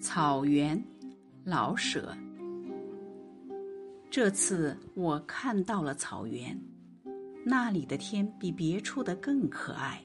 [0.00, 0.80] 草原，
[1.44, 2.16] 老舍。
[4.08, 6.56] 这次我看到了草原，
[7.44, 10.00] 那里的天比别处的更可爱，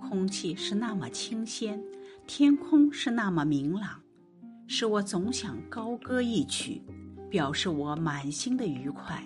[0.00, 1.78] 空气是那么清鲜，
[2.26, 4.00] 天空是那么明朗，
[4.66, 6.80] 使我总想高歌一曲，
[7.28, 9.22] 表示我满心的愉快。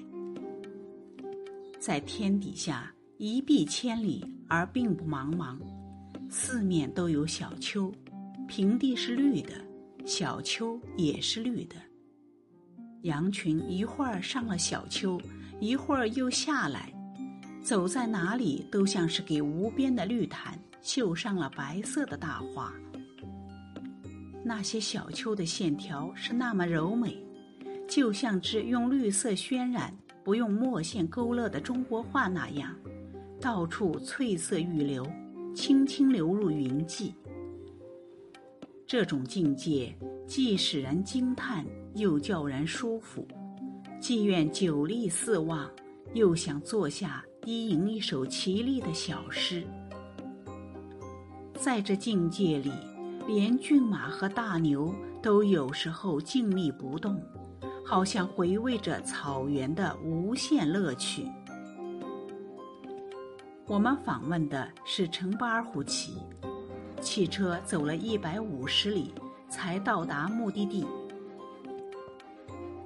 [1.79, 5.57] 在天底下，一碧千里而并不茫茫，
[6.29, 7.93] 四面都有小丘，
[8.49, 9.53] 平地是绿的。
[10.05, 11.77] 小丘也是绿的，
[13.03, 15.21] 羊群一会儿上了小丘，
[15.61, 16.93] 一会儿又下来，
[17.63, 22.73] 走在哪里都像是给无边的绿毯绣上了白色的大花。
[24.43, 27.23] 那些小丘的线条是那么柔美，
[27.87, 32.75] 就像只用绿色渲染、不用墨线勾勒的中国画那样，
[33.41, 35.07] 到处翠色欲流，
[35.55, 37.15] 轻轻流入云际。
[38.91, 43.25] 这种境界既使人惊叹，又叫人舒服；
[44.01, 45.71] 既愿久立四望，
[46.13, 49.65] 又想坐下低吟一首绮丽的小诗。
[51.55, 52.73] 在这境界里，
[53.29, 57.23] 连骏马和大牛都有时候静立不动，
[57.87, 61.31] 好像回味着草原的无限乐趣。
[63.69, 66.15] 我们访问的是城巴尔虎旗。
[67.01, 69.15] 汽车走了一百五十里，
[69.49, 70.87] 才到达目的地。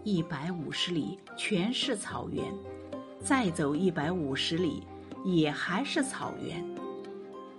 [0.04, 2.44] 一百五十里全是草原，
[3.20, 4.82] 再走一百五十里，
[5.24, 6.64] 也还是草原。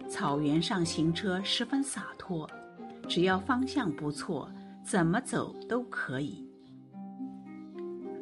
[0.07, 2.49] 草原上行车十分洒脱，
[3.07, 4.49] 只要方向不错，
[4.83, 6.47] 怎么走都可以。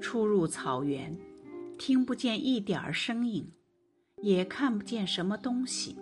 [0.02, 1.16] 出入草原，
[1.78, 3.52] 听不见一点儿声音，
[4.22, 5.98] 也看不见什么东西。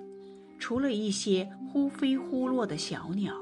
[0.62, 3.34] 除了一些忽飞忽落的小鸟，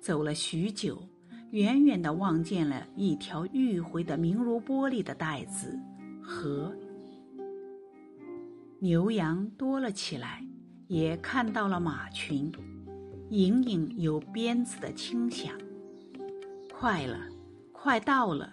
[0.00, 0.98] 走了许久，
[1.50, 5.78] 远远的望见了一条迂回的明如玻璃的带子
[6.22, 6.74] 河。
[8.80, 10.42] 牛羊多了起来，
[10.88, 12.50] 也看到了马群，
[13.28, 15.52] 隐隐有鞭子的轻响。
[16.72, 17.20] 快了，
[17.70, 18.50] 快到了！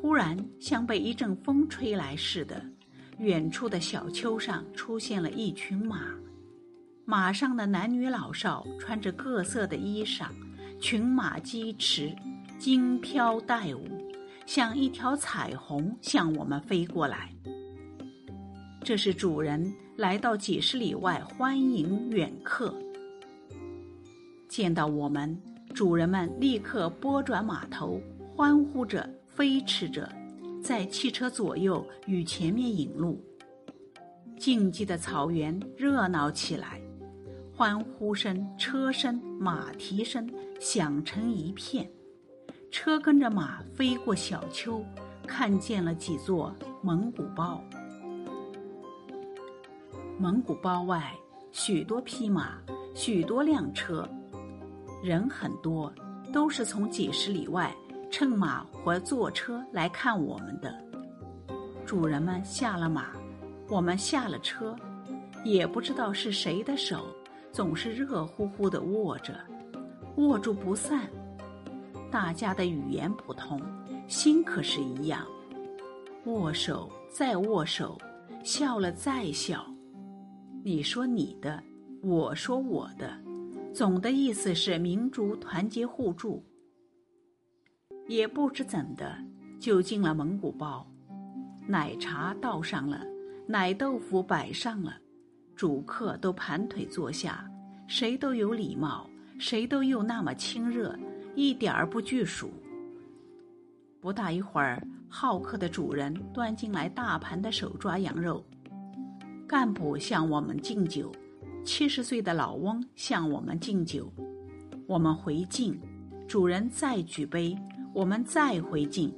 [0.00, 2.60] 忽然像被一阵风吹来似的。
[3.22, 6.08] 远处的小丘上出现了一群马，
[7.04, 10.26] 马上的男女老少穿着各色的衣裳，
[10.80, 12.12] 群马疾驰，
[12.58, 13.86] 惊飘带舞，
[14.44, 17.32] 像一条彩虹向我们飞过来。
[18.82, 22.74] 这是主人来到几十里外欢迎远客。
[24.48, 25.40] 见到我们，
[25.72, 28.02] 主人们立刻拨转马头，
[28.34, 30.10] 欢呼着，飞驰着。
[30.62, 33.20] 在汽车左右与前面引路，
[34.38, 36.80] 静寂的草原热闹起来，
[37.52, 40.30] 欢呼声、车声、马蹄声
[40.60, 41.90] 响成一片。
[42.70, 44.80] 车跟着马飞过小丘，
[45.26, 47.60] 看见了几座蒙古包。
[50.18, 51.12] 蒙古包外
[51.50, 52.62] 许多匹马，
[52.94, 54.08] 许多辆车，
[55.02, 55.92] 人很多，
[56.32, 57.74] 都是从几十里外。
[58.12, 60.78] 乘马或坐车来看我们的
[61.86, 63.06] 主人们下了马，
[63.68, 64.76] 我们下了车，
[65.44, 67.06] 也不知道是谁的手
[67.50, 69.34] 总是热乎乎的握着，
[70.16, 71.08] 握住不散。
[72.10, 73.58] 大家的语言不同，
[74.06, 75.26] 心可是一样。
[76.26, 77.98] 握手再握手，
[78.44, 79.64] 笑了再笑。
[80.62, 81.60] 你说你的，
[82.02, 83.10] 我说我的，
[83.74, 86.44] 总的意思是民族团结互助。
[88.08, 89.16] 也不知怎的，
[89.58, 90.86] 就进了蒙古包，
[91.66, 93.00] 奶茶倒上了，
[93.46, 94.94] 奶豆腐摆上了，
[95.54, 97.48] 主客都盘腿坐下，
[97.86, 99.08] 谁都有礼貌，
[99.38, 100.98] 谁都又那么亲热，
[101.34, 102.50] 一点儿不拘束。
[104.00, 108.44] 不大一会儿，好客的主人端进来大盘的手抓羊肉，
[109.46, 111.12] 干部向我们敬酒，
[111.64, 114.12] 七十岁的老翁向我们敬酒，
[114.88, 115.80] 我们回敬，
[116.26, 117.56] 主人再举杯。
[117.94, 119.12] 我们再回敬。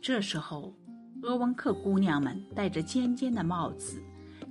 [0.00, 0.72] 这时候，
[1.22, 4.00] 鄂温克姑娘们戴着尖尖的帽子，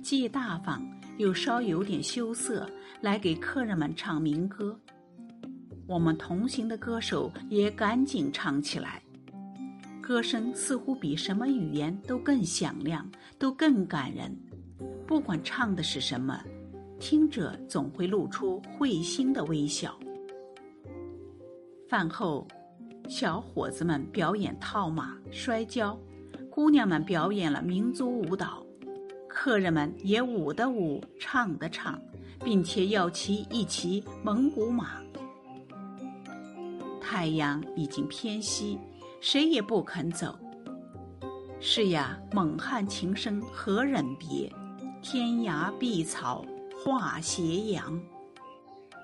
[0.02, 0.82] 既大方
[1.16, 2.68] 又稍有点羞涩，
[3.00, 4.78] 来给客人们唱民歌。
[5.86, 9.02] 我们同行的歌手也赶紧唱起来，
[10.00, 14.34] 歌声似乎比什么语言都更响亮，都更感人。
[15.06, 16.38] 不管唱的是什么，
[17.00, 19.98] 听者总会露出会心的微笑。
[21.92, 22.48] 饭后，
[23.06, 25.94] 小伙子们表演套马、摔跤，
[26.50, 28.64] 姑娘们表演了民族舞蹈，
[29.28, 32.00] 客人们也舞的舞、唱的唱，
[32.42, 35.02] 并且要骑一骑蒙古马。
[36.98, 38.78] 太阳已经偏西，
[39.20, 40.34] 谁也不肯走。
[41.60, 44.50] 是呀，蒙汉情深何忍别？
[45.02, 46.42] 天涯碧草
[46.82, 48.00] 化斜阳。